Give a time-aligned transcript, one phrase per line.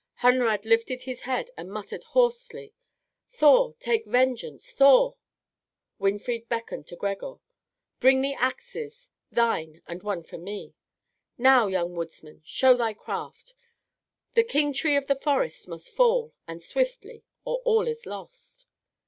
[0.15, 2.73] Hunrad lifted his head and muttered hoarsely,
[3.29, 3.75] "Thor!
[3.79, 4.71] take vengeance!
[4.71, 5.15] Thor!"
[5.99, 7.35] Winfried beckoned to Gregor.
[7.99, 10.73] "Bring the axes, thine and one for me.
[11.37, 13.53] Now, young woodsman, show thy craft!
[14.33, 18.65] The king tree of the forest must fall, and swiftly, or all is lost!"